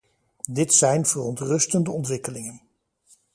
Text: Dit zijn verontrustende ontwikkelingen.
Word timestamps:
Dit 0.51 0.73
zijn 0.73 1.05
verontrustende 1.05 1.91
ontwikkelingen. 1.91 2.61